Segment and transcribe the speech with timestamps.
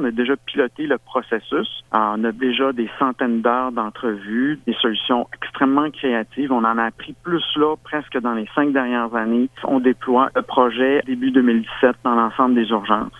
[0.00, 1.84] On a déjà piloté le processus.
[1.92, 6.50] on a déjà des centaines d'heures d'entrevues, des solutions extrêmement créatives.
[6.52, 9.50] On en a appris plus là, presque dans les cinq dernières années.
[9.64, 13.12] On déploie le projet début 2017 dans l'ensemble des urgences.